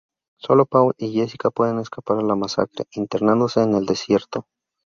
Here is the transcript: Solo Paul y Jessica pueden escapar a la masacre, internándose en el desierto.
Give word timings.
Solo 0.39 0.65
Paul 0.65 0.95
y 0.97 1.13
Jessica 1.13 1.51
pueden 1.51 1.77
escapar 1.77 2.17
a 2.17 2.23
la 2.23 2.33
masacre, 2.33 2.85
internándose 2.95 3.61
en 3.61 3.75
el 3.75 3.85
desierto. 3.85 4.47